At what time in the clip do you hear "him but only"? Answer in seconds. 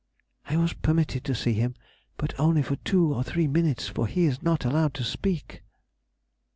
1.53-2.63